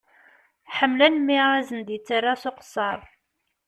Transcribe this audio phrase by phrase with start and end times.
[0.77, 2.99] Ḥemmlen mi ara sen-d-yettara s uqesser.